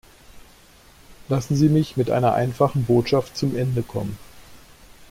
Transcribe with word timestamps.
Lassen 1.29 1.55
Sie 1.55 1.69
mich 1.69 1.95
mit 1.95 2.09
einer 2.09 2.33
einfachen 2.33 2.85
Botschaft 2.85 3.37
zum 3.37 3.55
Ende 3.55 3.83
kommen. 3.83 4.17